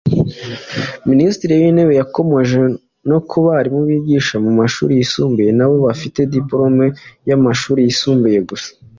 Minisitiri 1.09 1.53
w’Intebe 1.61 1.93
yakomoje 2.01 2.59
no 3.09 3.17
ku 3.27 3.37
barimu 3.45 3.79
bigisha 3.89 4.35
mu 4.45 4.51
mashuri 4.59 4.91
yisumbuye 4.99 5.49
nabo 5.57 5.75
bafite 5.87 6.19
dipolome 6.33 6.87
y’amashuri 7.29 7.79
yisumbuye 7.83 8.39
gusa 8.49 8.69